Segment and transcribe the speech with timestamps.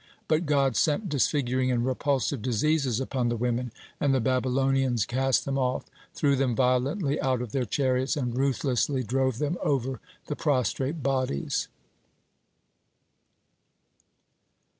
[0.27, 5.59] But God sent disfiguring and repulsive diseases upon the women, and the Babylonians cast them
[5.59, 5.85] off,
[6.15, 11.67] threw them violently out of their chariots, and ruthlessly drove them over the prostrate bodies.